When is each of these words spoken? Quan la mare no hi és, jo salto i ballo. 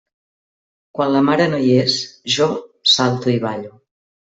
Quan 0.99 1.13
la 1.15 1.21
mare 1.27 1.45
no 1.51 1.59
hi 1.65 1.69
és, 1.83 1.99
jo 2.39 2.49
salto 2.97 3.37
i 3.37 3.39
ballo. 3.47 3.73